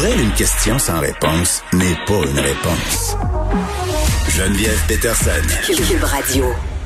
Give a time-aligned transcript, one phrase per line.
[0.00, 3.18] Pour elle, une question sans réponse n'est pas une réponse.
[4.30, 5.42] Geneviève Peterson.
[5.66, 6.44] Cube Radio.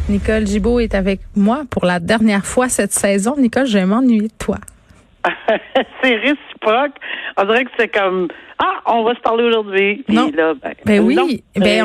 [0.09, 3.37] Nicole Gibault est avec moi pour la dernière fois cette saison.
[3.39, 4.57] Nicole, je vais m'ennuyer de toi.
[6.03, 6.54] c'est réciproque.
[7.37, 8.29] On dirait que c'est comme
[8.61, 10.05] ah, on va se parler aujourd'hui.
[10.09, 10.31] Non.
[10.35, 11.17] Là, ben, Ben oui.
[11.17, 11.27] non.
[11.57, 11.83] Ben,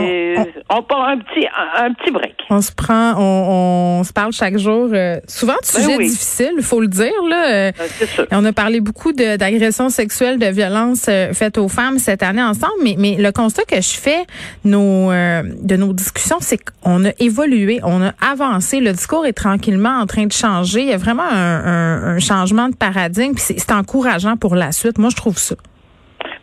[0.70, 2.36] on- on, part un petit un, un petit break.
[2.52, 4.88] On se prend, on, on se parle chaque jour.
[4.94, 6.10] euh, souvent de Ben sujets oui.
[6.10, 7.12] difficiles, il faut le dire.
[7.28, 7.52] Là.
[7.52, 8.28] Euh, c'est sûr.
[8.32, 12.74] On a parlé beaucoup d'agressions sexuelles, de violences euh, faites aux femmes cette année ensemble,
[12.84, 14.26] mais, mais le constat que je fais
[14.64, 20.00] nos, de nos discussions, c'est qu'on a évolué, on a avancé, le discours est tranquillement
[20.00, 20.82] en train de changer.
[20.82, 24.56] Il y a vraiment un, un- un changement de paradigme, puis c'est c'est encourageant pour
[24.56, 24.98] la suite.
[24.98, 25.56] Moi, je trouve ça.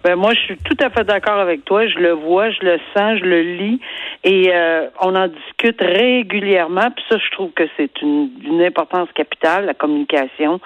[0.07, 1.85] Ben moi, je suis tout à fait d'accord avec toi.
[1.89, 3.80] Je le vois, je le sens, je le lis,
[4.23, 6.93] et euh, on en discute régulièrement.
[6.93, 10.61] Puis ça, je trouve que c'est une, une importance capitale, la communication.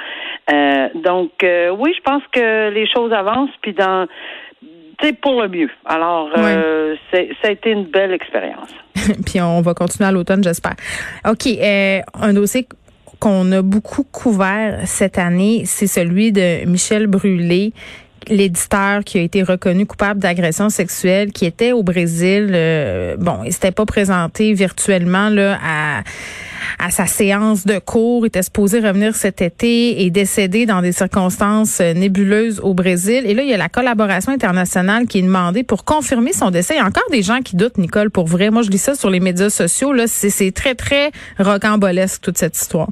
[0.53, 4.07] Euh, donc, euh, oui, je pense que les choses avancent, puis dans,
[5.03, 5.71] sais, pour le mieux.
[5.87, 6.29] Alors,
[7.11, 8.75] c'est, ça a été une belle expérience.
[9.25, 10.75] puis on va continuer à l'automne, j'espère.
[11.27, 12.67] OK, un dossier
[13.21, 17.73] qu'on a beaucoup couvert cette année, c'est celui de Michel Brûlé
[18.29, 23.53] l'éditeur qui a été reconnu coupable d'agression sexuelle qui était au Brésil euh, bon il
[23.53, 26.03] s'était pas présenté virtuellement là à
[26.79, 30.93] à sa séance de cours, il était supposé revenir cet été et décédé dans des
[30.93, 33.25] circonstances euh, nébuleuses au Brésil.
[33.27, 36.75] Et là, il y a la collaboration internationale qui est demandée pour confirmer son décès.
[36.75, 38.51] Il y a encore des gens qui doutent, Nicole, pour vrai.
[38.51, 39.93] Moi, je lis ça sur les médias sociaux.
[39.93, 42.89] Là, c'est c'est très, très rocambolesque, toute cette histoire.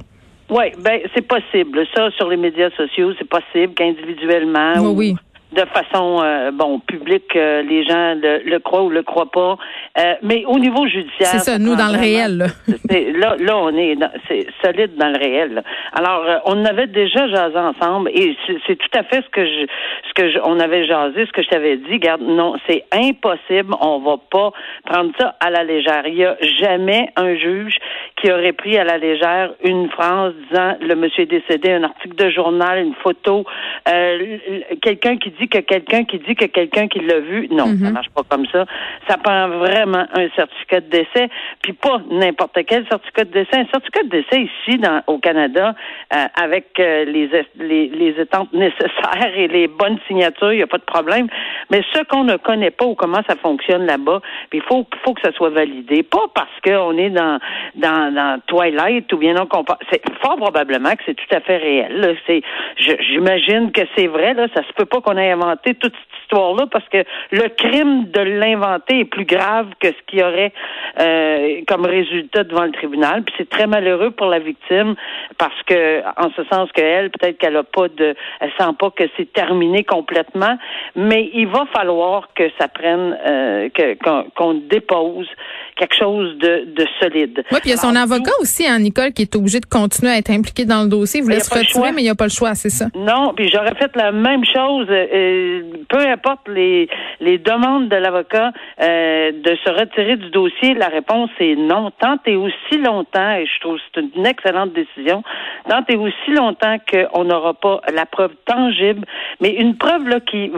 [0.49, 1.85] Oui, ben c'est possible.
[1.95, 5.15] Ça, sur les médias sociaux, c'est possible qu'individuellement Oui, ou oui.
[5.51, 9.57] de façon euh, bon publique, euh, les gens le, le croient ou le croient pas.
[9.99, 12.45] Euh, mais au niveau judiciaire, C'est ça, nous, dans le réel, là.
[13.15, 15.53] là, là, on est dans- c'est solide dans le réel.
[15.55, 15.61] là.
[15.93, 19.43] Alors, euh, on avait déjà jasé ensemble et c'est c'est tout à fait ce que
[19.45, 19.65] je,
[20.07, 21.97] ce que je, on avait jasé, ce que je t'avais dit.
[21.99, 23.73] Garde, non, c'est impossible.
[23.81, 24.51] On va pas
[24.85, 26.03] prendre ça à la légère.
[26.07, 27.77] Il y a jamais un juge
[28.21, 32.15] qui aurait pris à la légère une phrase disant le monsieur est décédé, un article
[32.15, 33.45] de journal, une photo,
[33.87, 34.37] euh,
[34.81, 37.47] quelqu'un qui dit que quelqu'un qui dit que quelqu'un qui l'a vu.
[37.51, 38.65] Non, ça marche pas comme ça.
[39.07, 41.29] Ça prend vraiment un certificat de décès,
[41.61, 43.55] puis pas n'importe quel certificat de décès.
[43.57, 45.73] Un certificat de décès ici dans, au Canada,
[46.13, 50.63] euh, avec euh, les, es- les les étampes nécessaires et les bonnes signatures, il n'y
[50.63, 51.27] a pas de problème.
[51.71, 55.13] Mais ce qu'on ne connaît pas ou comment ça fonctionne là-bas, puis il faut faut
[55.13, 57.39] que ça soit validé, pas parce qu'on est dans
[57.75, 61.57] dans dans Twilight ou bien non qu'on c'est fort probablement que c'est tout à fait
[61.57, 62.17] réel.
[62.27, 62.41] C'est
[62.77, 66.67] j'imagine que c'est vrai là, ça se peut pas qu'on ait inventé toute cette histoire-là
[66.71, 70.53] parce que le crime de l'inventer est plus grave que ce qu'il y aurait
[70.99, 73.23] euh, comme résultat devant le tribunal.
[73.23, 74.95] Puis c'est très malheureux pour la victime
[75.37, 79.03] parce que, en ce sens qu'elle, peut-être qu'elle a pas de, elle sent pas que
[79.17, 80.57] c'est terminé complètement,
[80.95, 83.97] mais il va falloir que ça prenne, euh, que
[84.35, 85.27] qu'on dépose
[85.75, 87.43] quelque chose de, de solide.
[87.51, 89.65] Oui, puis il y a son Alors, avocat aussi, hein, Nicole, qui est obligé de
[89.65, 91.19] continuer à être impliqué dans le dossier.
[91.19, 92.31] Il voulait Il y a se pas le retirer, mais il n'y a pas le
[92.31, 92.87] choix, c'est ça.
[92.95, 94.87] Non, puis j'aurais fait la même chose.
[94.89, 96.87] euh, euh, peu importe les,
[97.19, 98.51] les demandes de l'avocat
[98.81, 101.91] euh, de se retirer du dossier, la réponse est non.
[101.99, 105.23] Tant et aussi longtemps, et je trouve que c'est une excellente décision,
[105.67, 109.05] tant et aussi longtemps qu'on n'aura pas la preuve tangible,
[109.39, 110.51] mais une preuve là qui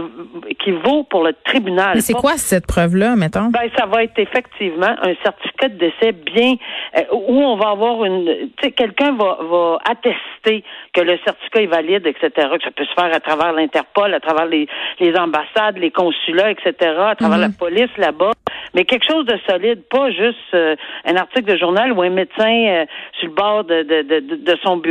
[0.60, 1.92] qui vaut pour le tribunal.
[1.96, 3.48] Mais c'est quoi cette preuve-là, mettons?
[3.50, 6.56] ben, ça va être effectivement un certificat de décès bien
[6.98, 8.26] euh, où on va avoir une
[8.58, 10.64] tu sais quelqu'un va va attester
[10.94, 14.20] que le certificat est valide etc que ça peut se faire à travers l'Interpol à
[14.20, 14.68] travers les
[15.00, 16.72] les ambassades les consulats etc
[17.14, 17.42] à travers Mhm.
[17.42, 18.32] la police là-bas
[18.74, 20.76] mais quelque chose de solide pas juste euh,
[21.06, 22.86] un article de journal ou un médecin euh,
[23.20, 24.91] sur le bord de, de de de son bureau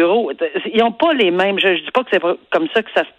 [0.72, 3.02] ils ont pas les mêmes je, je dis pas que c'est comme ça que ça
[3.04, 3.10] se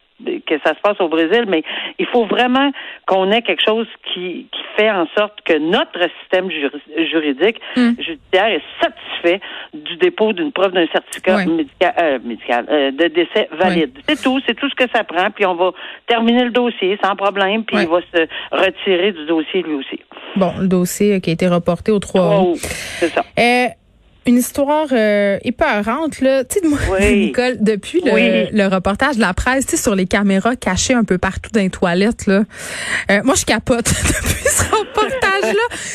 [0.45, 1.63] que ça se passe au Brésil, mais
[1.97, 2.71] il faut vraiment
[3.07, 7.93] qu'on ait quelque chose qui, qui fait en sorte que notre système juri- juridique Hmm.
[7.97, 9.41] judiciaire est satisfait
[9.73, 11.45] du dépôt d'une preuve d'un certificat Ouais.
[11.47, 13.97] médical, euh, médical euh, de décès valide.
[14.07, 15.71] C'est tout, c'est tout ce que ça prend, puis on va
[16.05, 19.99] terminer le dossier sans problème, puis il va se retirer du dossier lui aussi.
[20.35, 22.49] Bon, le dossier euh, qui a été reporté au 3 août.
[22.51, 22.53] Oh,
[22.99, 23.23] c'est ça.
[23.39, 23.67] Euh,
[24.27, 26.43] une histoire euh, épeurante, là.
[26.43, 27.25] Tu sais, moi, Oui.
[27.27, 28.49] Nicole, depuis le, Oui.
[28.51, 31.59] le reportage de la presse, tu sais, sur les caméras cachées un peu partout dans
[31.61, 32.43] les toilettes, là.
[33.09, 35.30] euh, moi, je capote depuis ce reportage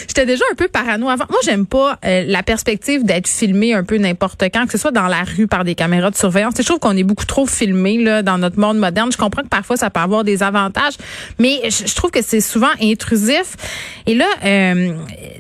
[0.09, 1.25] j'étais déjà un peu parano avant.
[1.29, 4.91] Moi, j'aime pas euh, la perspective d'être filmé un peu n'importe quand, que ce soit
[4.91, 6.55] dans la rue par des caméras de surveillance.
[6.59, 9.11] Je trouve qu'on est beaucoup trop filmé là dans notre monde moderne.
[9.13, 10.95] Je comprends que parfois ça peut avoir des avantages,
[11.39, 13.57] mais je, trouve que c'est souvent intrusif.
[14.07, 14.93] Et là, euh,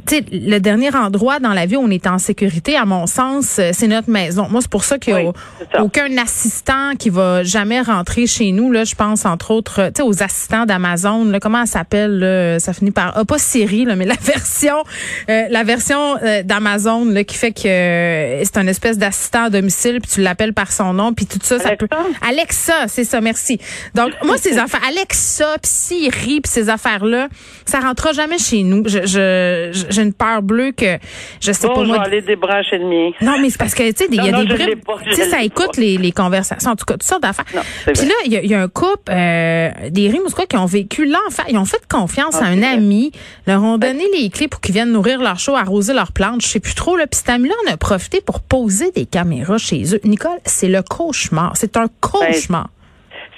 [0.06, 3.06] tu sais, le dernier endroit dans la vie où on est en sécurité, à mon
[3.06, 4.46] sens, euh, c'est notre maison.
[4.50, 5.28] Moi, c'est pour ça qu'il n'y
[5.74, 8.70] a aucun assistant qui va jamais rentrer chez nous.
[8.70, 11.38] Là, je pense entre autres, tu sais, aux assistants d'Amazon.
[11.40, 14.84] Comment ça s'appelle Ça finit par ah, pas Siri, là, mais la version,
[15.30, 20.10] euh, la version euh, d'Amazon qui fait que c'est un espèce d'assistant à domicile, puis
[20.10, 21.88] tu l'appelles par son nom, puis tout ça, ça peut.
[22.26, 23.58] Alexa, c'est ça, merci.
[23.94, 27.28] Donc moi, ces affaires, Alexa, puis Siri, puis ces affaires là,
[27.64, 28.84] ça rentrera jamais chez nous.
[28.86, 30.98] Je, je, j'ai une peur bleue que
[31.40, 32.02] je sais pas moi.
[32.02, 33.10] Aller débrancher le mien.
[33.20, 34.74] Non, mais c'est parce que tu sais, il y a des bruits.
[35.08, 37.44] Tu sais, ça écoute les, les conversations, en tout cas, toutes sortes d'affaires.
[37.46, 41.44] Puis là, il y, a un couple, euh, des quoi qui ont vécu l'enfer.
[41.48, 43.12] Ils ont fait confiance à un ami,
[43.46, 46.42] leur ont donné les clés pour qu'ils viennent nourrir leur show, arroser leurs plantes.
[46.42, 46.96] Je sais plus trop.
[46.96, 47.06] Là.
[47.06, 50.00] Puis cet ami-là, on a profité pour poser des caméras chez eux.
[50.04, 51.56] Nicole, c'est le cauchemar.
[51.56, 52.68] C'est un cauchemar.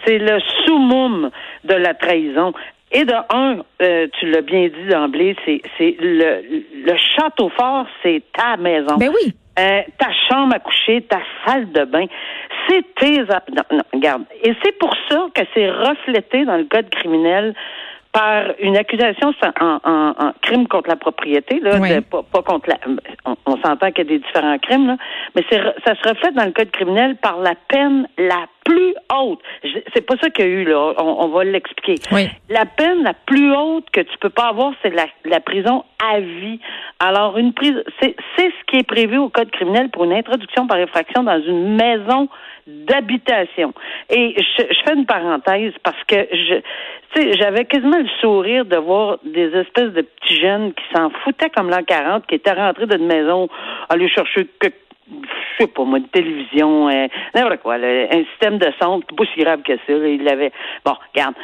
[0.05, 1.31] c'est le summum
[1.65, 2.53] de la trahison.
[2.91, 6.41] Et de un, euh, tu l'as bien dit d'emblée, c'est, c'est le,
[6.87, 8.97] le château fort, c'est ta maison.
[8.97, 9.35] Ben oui.
[9.59, 12.07] Euh, ta chambre à coucher, ta salle de bain,
[12.69, 13.19] c'est tes...
[13.19, 14.23] Non, non, regarde.
[14.43, 17.55] Et c'est pour ça que c'est reflété dans le code criminel
[18.19, 22.79] par une accusation en, en, crime contre la propriété, là, pas, contre la.
[23.47, 24.97] On, s'entend qu'il y a des différents crimes, là,
[25.37, 29.41] mais ça se reflète dans le code criminel par la peine la plus haute.
[29.95, 30.95] C'est pas ça qu'il y a eu là.
[30.99, 31.95] On, va l'expliquer.
[32.49, 36.19] La peine la plus haute que tu peux pas avoir, c'est la, la prison à
[36.19, 36.61] vie.
[36.99, 37.53] Alors une
[38.01, 41.77] c'est ce qui est prévu au code criminel pour une introduction par effraction dans une
[41.77, 42.29] maison
[42.67, 43.73] d'habitation.
[44.11, 46.57] Et je, je, fais une parenthèse parce que je,
[47.15, 51.11] tu sais, j'avais quasiment le sourire de voir des espèces de petits jeunes qui s'en
[51.25, 53.49] foutaient comme l'an 40, qui étaient rentrés d'une maison,
[53.89, 54.69] aller chercher que
[55.11, 59.41] je sais pas moi, une télévision, euh, n'importe quoi, un système de son, pas si
[59.41, 59.93] grave que ça.
[59.93, 60.53] il l'avait.
[60.85, 61.35] Bon, regarde.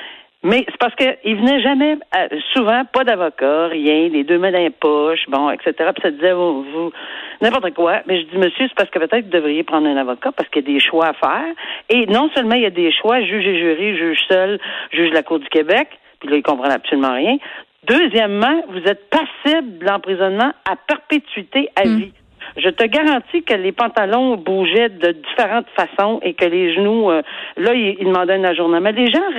[0.45, 4.59] Mais c'est parce qu'il venait jamais, euh, souvent, pas d'avocat, rien, les deux mains dans
[4.59, 5.73] les poches, bon, etc.
[5.95, 6.93] Puis ça disait, vous, vous
[7.41, 8.03] n'importe quoi.
[8.07, 10.63] Mais je dis, monsieur, c'est parce que peut-être vous devriez prendre un avocat parce qu'il
[10.63, 11.55] y a des choix à faire.
[11.89, 14.61] Et non seulement il y a des choix, juge et jury, juge seul,
[14.93, 15.89] juge de la Cour du Québec,
[16.21, 17.39] puis là, ils comprennent absolument rien.
[17.87, 21.97] Deuxièmement, vous êtes passible de l'emprisonnement à perpétuité à hmm.
[21.97, 22.13] vie.
[22.57, 27.23] Je te garantis que les pantalons bougeaient de différentes façons et que les genoux, euh,
[27.57, 28.91] là, ils, demandaient un ajournement.
[28.91, 29.31] Les gens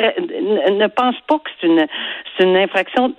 [0.72, 3.13] ne pensent pas que c'est une infraction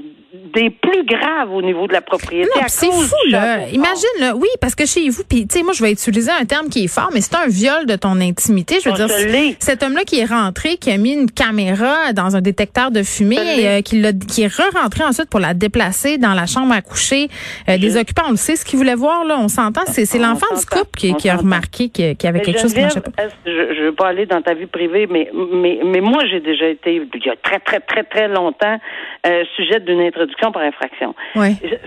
[0.55, 2.51] des plus graves au niveau de la propriété.
[2.69, 3.69] C'est fou, là.
[3.69, 6.45] Imagine, là, oui, parce que chez vous, puis, tu sais, moi, je vais utiliser un
[6.45, 8.77] terme qui est fort, mais c'est un viol de ton intimité.
[8.83, 9.09] Je veux dire,
[9.59, 13.37] cet homme-là qui est rentré, qui a mis une caméra dans un détecteur de fumée,
[13.39, 17.29] euh, qui, l'a, qui est re-rentré ensuite pour la déplacer dans la chambre à coucher
[17.69, 18.25] euh, des occupants.
[18.29, 19.83] On le sait, ce qu'il voulait voir, là, on s'entend.
[19.87, 23.01] C'est, l'enfant du couple qui, qui a remarqué qu'il y avait quelque chose qui marchait
[23.01, 23.11] pas.
[23.45, 26.67] Je, je veux pas aller dans ta vie privée, mais, mais, mais moi, j'ai déjà
[26.67, 28.79] été, il y a très, très, très, très longtemps,
[29.27, 31.15] euh, sujet d'une introduction par infraction.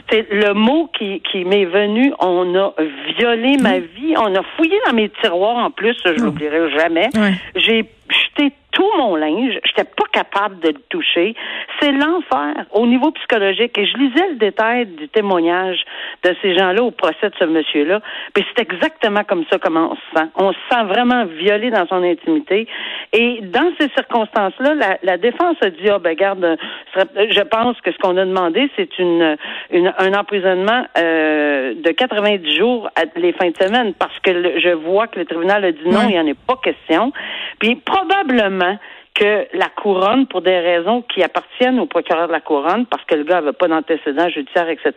[0.09, 2.13] C'est le mot qui, qui m'est venu.
[2.19, 2.74] On a
[3.18, 4.15] violé ma vie.
[4.18, 5.95] On a fouillé dans mes tiroirs en plus.
[6.06, 7.09] Je l'oublierai jamais.
[7.56, 9.59] J'ai jeté tout mon linge.
[9.65, 11.35] J'étais pas capable de le toucher.
[11.79, 13.77] C'est l'enfer au niveau psychologique.
[13.77, 15.83] Et je lisais le détail du témoignage
[16.23, 18.01] de ces gens-là au procès de ce monsieur-là.
[18.33, 20.29] Puis c'est exactement comme ça comment on se sent.
[20.35, 22.67] On se sent vraiment violé dans son intimité.
[23.13, 26.57] Et dans ces circonstances-là, la, la défense a dit, ah ben garde,
[26.95, 29.35] je pense que ce qu'on a demandé, c'est une,
[29.71, 34.69] une, un emprisonnement euh, de 90 jours à les fins de semaine parce que je
[34.69, 37.11] vois que le tribunal a dit non, il n'y en a pas question.
[37.59, 38.80] Puis probablement
[39.19, 43.16] que la couronne, pour des raisons qui appartiennent au procureur de la couronne, parce que
[43.16, 44.94] le gars n'avait pas d'antécédent judiciaire, etc.,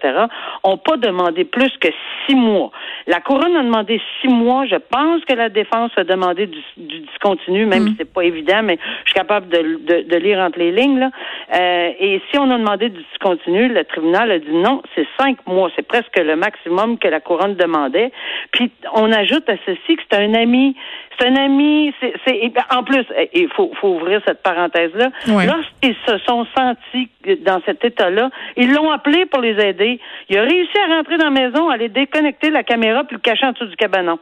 [0.62, 1.88] ont pas demandé plus que
[2.25, 2.71] six mois.
[3.09, 4.64] La couronne a demandé six mois.
[4.67, 7.88] Je pense que la défense a demandé du, discontinu, même mm.
[7.88, 11.00] si c'est pas évident, mais je suis capable de, de, lire entre les lignes.
[11.00, 11.11] Là.
[11.55, 15.45] Euh, et si on a demandé du discontinu, le tribunal a dit non, c'est cinq
[15.47, 15.69] mois.
[15.75, 18.12] C'est presque le maximum que la couronne demandait.
[18.52, 20.76] Puis on ajoute à ceci que c'est un ami
[21.19, 21.93] c'est un ami.
[22.00, 25.11] C'est, en plus, il faut, faut ouvrir cette parenthèse-là.
[25.26, 27.09] Lorsqu'ils se sont sentis
[27.45, 30.00] dans cet état-là, ils l'ont appelé pour les aider.
[30.28, 33.47] Il a réussi à rentrer dans la maison, aller déconnecter la caméra puis le cacher
[33.47, 34.19] en dessous du cabanon.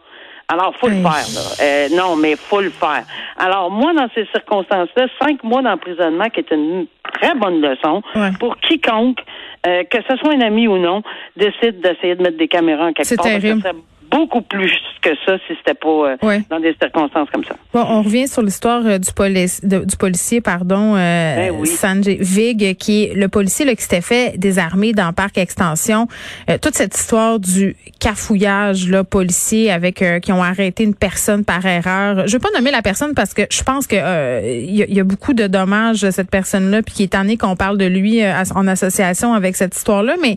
[0.48, 1.04] Alors, faut le faire.
[1.04, 1.64] Là.
[1.64, 3.04] Euh, non, mais faut le faire.
[3.38, 8.02] Alors, moi, dans ces circonstances-là, cinq mois d'emprisonnement, qui est une très bonne leçon
[8.40, 9.20] pour quiconque,
[9.66, 11.02] euh, que ce soit un ami ou non,
[11.36, 13.26] décide d'essayer de mettre des caméras en quelque part.
[13.26, 13.62] C'est terrible
[14.10, 17.54] beaucoup plus que ça si c'était pas euh, dans des circonstances comme ça.
[17.72, 22.76] Bon, on revient sur l'histoire euh, du, police, du policier, pardon, euh, ben Sanjay Vig,
[22.76, 26.08] qui est le policier là, qui s'était fait désarmer dans Parc Extension.
[26.60, 32.26] toute cette histoire du cafouillage là, policier avec qui ont arrêté une personne par erreur.
[32.26, 33.96] Je veux pas nommer la personne parce que je pense que
[34.42, 37.78] il y, a beaucoup de dommages de cette personne-là, puis qui est tanné qu'on parle
[37.78, 38.20] de lui
[38.54, 40.16] en association avec cette histoire-là.
[40.20, 40.36] Mais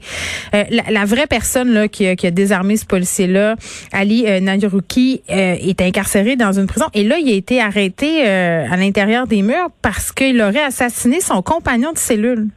[0.52, 3.56] la, vraie personne là qui, qui a désarmé ce policier-là,
[3.92, 8.66] Ali Nayuruki euh, est incarcéré dans une prison et là il a été arrêté euh,
[8.70, 12.48] à l'intérieur des murs parce qu'il aurait assassiné son compagnon de cellule.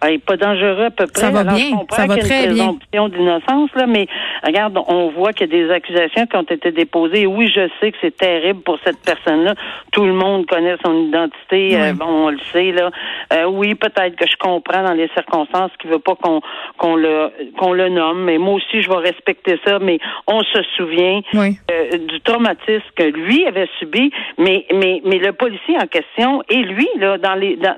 [0.00, 1.22] Ah, pas dangereux à peu près.
[1.22, 1.70] Ça va bien.
[1.90, 2.76] Ça va très bien.
[2.92, 4.06] d'innocence, là, mais
[4.44, 7.26] regarde, on voit qu'il y a des accusations qui ont été déposées.
[7.26, 9.54] Oui, je sais que c'est terrible pour cette personne-là.
[9.90, 11.80] Tout le monde connaît son identité.
[11.80, 12.90] Euh, bon, on le sait, là.
[13.32, 16.40] Euh, oui, peut-être que je comprends dans les circonstances qu'il veut pas qu'on
[16.76, 19.78] qu'on le qu'on le nomme, mais moi aussi, je vais respecter ça.
[19.80, 25.32] Mais on se souvient euh, du traumatisme que lui avait subi, mais mais mais le
[25.32, 27.76] policier en question et lui, là, dans les dans,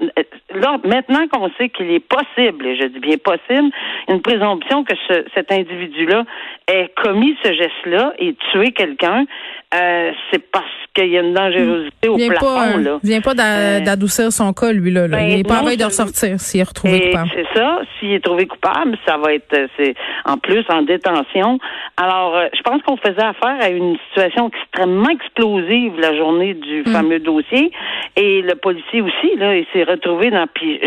[0.55, 3.71] là, maintenant qu'on sait qu'il est possible, et je dis bien possible,
[4.09, 6.25] une présomption que ce, cet individu-là
[6.69, 9.25] ait commis ce geste-là et tué quelqu'un,
[9.73, 12.57] euh, c'est parce qu'il y a une dangerosité au plafond.
[12.57, 12.99] Pas, là.
[13.05, 14.91] vient pas euh, d'adoucir son cas, lui.
[14.91, 15.07] là.
[15.07, 17.31] Ben, il n'est pas en de ressortir s'il est retrouvé coupable.
[17.35, 17.81] C'est ça.
[17.99, 21.59] S'il est trouvé coupable, ça va être euh, c'est en plus en détention.
[21.97, 26.87] Alors, je pense qu'on faisait affaire à une situation extrêmement explosive la journée du hmm.
[26.87, 27.71] fameux dossier.
[28.17, 30.49] Et le policier aussi, là, il s'est retrouvé dans...
[30.53, 30.81] Puis,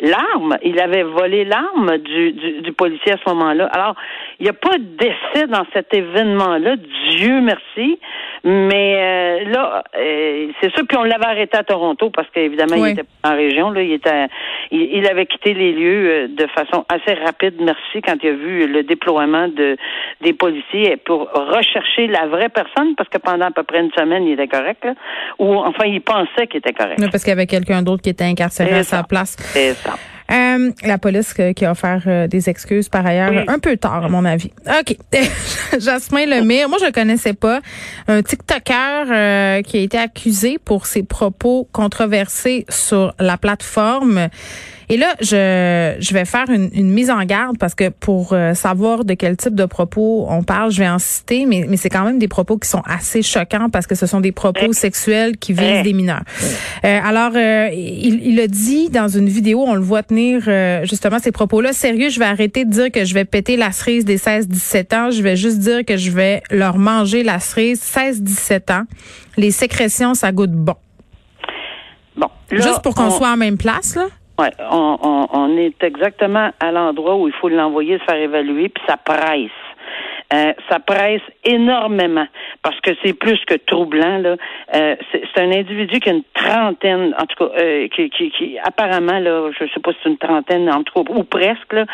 [0.00, 0.56] l'arme.
[0.62, 3.66] Il avait volé l'arme du, du, policier à ce moment-là.
[3.66, 3.94] Alors,
[4.38, 6.76] il n'y a pas de décès dans cet événement-là,
[7.16, 7.98] Dieu merci.
[8.42, 12.92] Mais euh, là, euh, c'est sûr, puis on l'avait arrêté à Toronto parce qu'évidemment, il
[12.92, 13.70] était en région.
[13.70, 14.28] Là, il était,
[14.70, 17.54] il, avait quitté les lieux euh, de façon assez rapide.
[17.60, 19.76] Merci quand il a vu le déploiement de
[20.22, 24.24] des policiers pour rechercher la vraie personne parce que pendant à peu près une semaine,
[24.24, 24.86] il était correct.
[25.38, 27.00] ou enfin, il pensait qu'il était correct.
[27.10, 29.36] parce qu'il y avait quelqu'un d'autre qui était incarcéré à sa place.
[29.38, 29.94] C'est ça.
[30.30, 34.08] Euh, la police qui a offert euh, des excuses par ailleurs, un peu tard à
[34.08, 34.50] mon avis.
[34.66, 34.96] OK.
[35.78, 37.60] Jasmin Lemire, moi je le connaissais pas,
[38.06, 44.28] un TikToker euh, qui a été accusé pour ses propos controversés sur la plateforme.
[44.90, 48.54] Et là, je, je vais faire une, une mise en garde parce que pour euh,
[48.54, 51.88] savoir de quel type de propos on parle, je vais en citer, mais, mais c'est
[51.88, 55.36] quand même des propos qui sont assez choquants parce que ce sont des propos sexuels
[55.36, 56.24] qui visent des mineurs.
[56.84, 60.42] Euh, alors, euh, il, il a dit dans une vidéo, on le voit tenir
[60.84, 61.72] justement ces propos-là.
[61.72, 65.10] Sérieux, je vais arrêter de dire que je vais péter la cerise des 16-17 ans.
[65.12, 68.82] Je vais juste dire que je vais leur manger la cerise 16-17 ans.
[69.36, 70.74] Les sécrétions, ça goûte bon.
[72.16, 72.26] Bon.
[72.50, 74.08] Juste pour qu'on soit en même place, là?
[74.70, 79.50] On, est exactement à l'endroit où il faut l'envoyer se faire évaluer, puis ça presse.
[80.32, 82.26] Euh, ça presse énormément
[82.62, 84.18] parce que c'est plus que troublant.
[84.18, 84.36] Là.
[84.74, 88.58] Euh, c'est, un individu qui a une trentaine, en tout cas, euh, qui, qui, qui,
[88.62, 91.84] apparemment, là, je sais pas si c'est une trentaine, en tout cas, ou presque, là,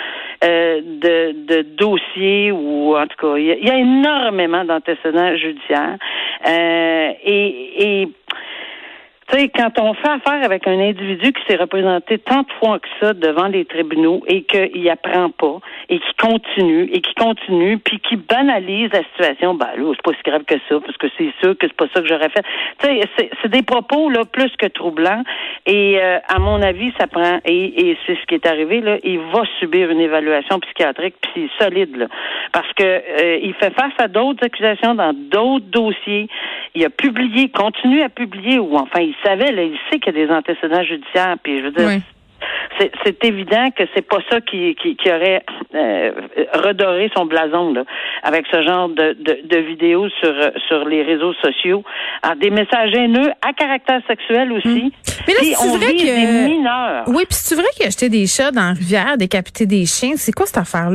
[0.45, 5.97] euh, de, de dossiers ou en tout cas, il y, a, énormément d'antécédents judiciaires.
[6.47, 8.09] Euh, et, et
[9.28, 12.78] tu sais, quand on fait affaire avec un individu qui s'est représenté tant de fois
[12.78, 17.78] que ça devant les tribunaux et qu'il apprend pas et qui continue et qui continue
[17.78, 21.09] puis qui banalise la situation, ben là, c'est pas si grave que ça parce que
[21.18, 22.45] c'est sûr que c'est pas ça que j'aurais fait.
[22.78, 25.25] Tu sais, c'est des propos là plus que troublants
[25.66, 28.99] et euh, à mon avis, ça prend et, et c'est ce qui est arrivé là,
[29.02, 32.06] il va subir une évaluation psychiatrique puis solide là
[32.52, 36.28] parce que euh, il fait face à d'autres accusations dans d'autres dossiers.
[36.75, 40.23] Il a publié, continue à publier ou enfin il savait, là, il sait qu'il y
[40.23, 42.00] a des antécédents judiciaires, puis je veux dire,
[43.04, 45.42] c'est évident que c'est pas ça qui, qui, aurait
[45.75, 46.11] euh,
[46.54, 47.85] redoré son blason là,
[48.23, 50.35] avec ce genre de, de, vidéos sur
[50.68, 51.82] sur les réseaux sociaux.
[52.23, 54.68] Alors, des messages haineux à caractère sexuel aussi.
[54.68, 54.90] Hum.
[55.26, 57.04] Mais là, c'est vrai que des mineurs.
[57.08, 60.12] Oui, puis c'est vrai qu'il a acheté des chats dans la rivière, décapité des chiens.
[60.16, 60.90] C'est quoi cette affaire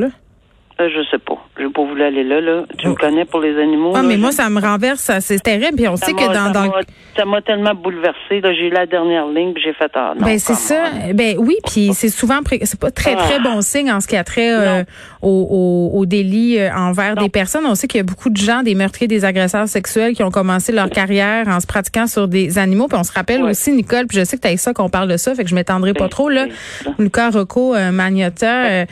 [0.81, 0.89] là?
[0.89, 1.37] je sais pas.
[1.57, 2.63] Je vais pas voulu aller là, là.
[2.77, 3.93] Tu me connais pour les animaux.
[3.95, 5.11] Ah, mais moi, ça me renverse.
[5.19, 5.75] C'est terrible.
[5.75, 6.71] Puis on sait que dans, dans...
[7.15, 8.41] Ça m'a tellement bouleversé.
[8.41, 10.25] J'ai eu la dernière ligne, puis j'ai fait ah, non.
[10.25, 10.85] Ben c'est ça.
[11.13, 13.43] Ben oui, puis c'est souvent c'est pas très très ah.
[13.43, 14.83] bon signe en ce qui a trait euh,
[15.21, 17.65] au, au, délit euh, envers des personnes.
[17.65, 20.31] On sait qu'il y a beaucoup de gens, des meurtriers, des agresseurs sexuels, qui ont
[20.31, 22.87] commencé leur carrière en se pratiquant sur des animaux.
[22.87, 25.09] Puis on se rappelle aussi, Nicole, puis je sais que tu as ça qu'on parle
[25.09, 26.45] de ça, fait que je m'étendrai pas trop là.
[26.97, 28.85] Lucas Rocco euh, Magnotta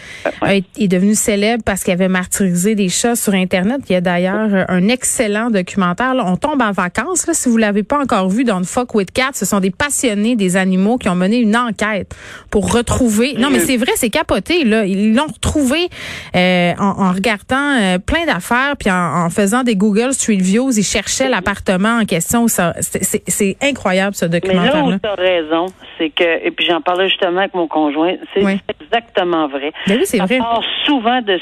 [0.48, 3.79] est devenu célèbre parce parce qu'il avait martyrisé des chats sur Internet.
[3.89, 6.13] Il y a d'ailleurs un excellent documentaire.
[6.25, 7.25] on tombe en vacances.
[7.25, 10.36] Là, si vous l'avez pas encore vu dans Fuck with Cats, ce sont des passionnés
[10.36, 12.13] des animaux qui ont mené une enquête
[12.51, 13.36] pour retrouver.
[13.38, 14.65] Non, mais c'est vrai, c'est capoté.
[14.65, 15.88] Là, ils l'ont retrouvé
[16.36, 20.77] euh, en, regardant euh, plein d'affaires, puis en, faisant des Google Street Views.
[20.77, 22.48] Ils cherchaient l'appartement en question.
[22.50, 24.86] C'est incroyable ce documentaire.
[24.86, 25.67] Mais là tu as raison,
[25.98, 29.71] c'est que et puis j'en parlais justement avec mon conjoint, c'est exactement vrai.
[29.88, 30.39] Mais ben oui, c'est vrai.
[30.39, 31.39] parle souvent de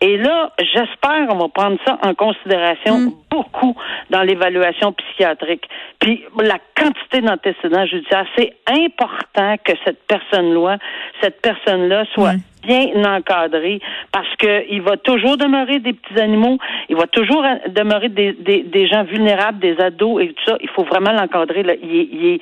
[0.00, 3.12] Et là, j'espère qu'on va prendre ça en considération mm.
[3.30, 3.76] beaucoup
[4.10, 5.68] dans l'évaluation psychiatrique.
[5.98, 10.78] Puis la quantité d'antécédents judiciaires, c'est important que cette personne-là,
[11.20, 16.96] cette personne-là soit bien encadrée parce que il va toujours demeurer des petits animaux, il
[16.96, 20.56] va toujours demeurer des, des, des gens vulnérables, des ados et tout ça.
[20.60, 21.64] Il faut vraiment l'encadrer.
[21.82, 22.40] Il, il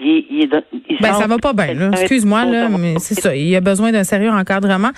[0.00, 0.48] il,
[1.00, 3.34] ben, ça va pas bien, Excuse-moi, là, mais c'est ça.
[3.34, 4.90] Il y a besoin d'un sérieux encadrement.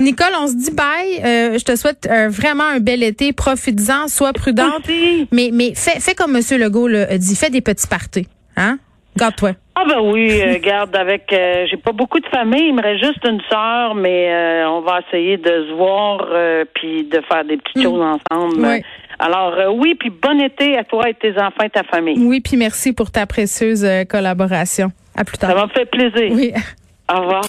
[0.00, 1.20] Nicole, on se dit bye.
[1.24, 3.32] Euh, je te souhaite euh, vraiment un bel été.
[3.32, 4.86] Profites-en, sois prudente.
[5.32, 6.42] Mais, mais fais, fais comme M.
[6.58, 7.34] Legault a dit.
[7.34, 8.28] Fais des petits parties.
[8.56, 8.78] Hein?
[9.16, 9.52] Garde-toi.
[9.74, 11.24] Ah ben oui, euh, garde avec.
[11.30, 15.38] j'ai pas beaucoup de famille, il me reste juste une sœur, mais on va essayer
[15.38, 16.26] de se voir
[16.74, 17.82] puis de faire des petites mm.
[17.82, 18.66] choses ensemble.
[18.66, 18.82] Oui.
[19.18, 22.18] Alors euh, oui, puis bon été à toi et tes enfants et ta famille.
[22.18, 24.90] Oui, puis merci pour ta précieuse euh, collaboration.
[25.14, 25.50] À plus tard.
[25.50, 26.32] Ça m'a fait plaisir.
[26.32, 26.52] Oui.
[27.12, 27.40] Au revoir.